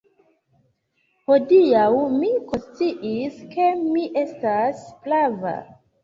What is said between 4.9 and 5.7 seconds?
prava!